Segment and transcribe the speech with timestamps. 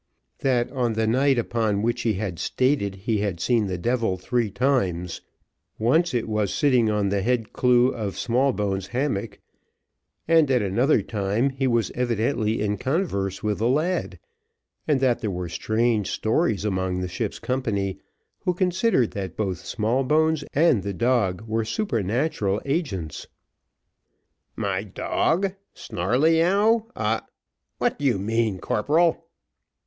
[0.39, 4.17] "That on that night upon which he had stated that he had seen the devil
[4.17, 5.21] three times,
[5.77, 9.39] once it was sitting on the head clue of Smallbones' hammock,
[10.27, 14.17] and at another time that he was evidently in converse with the lad,
[14.87, 17.99] and that there were strange stories among the ship's company,
[18.39, 23.27] who considered that both Smallbones and the dog were supernatural agents."
[24.55, 27.21] "My dog Snarleyyow a
[27.77, 29.27] what do you mean, corporal?"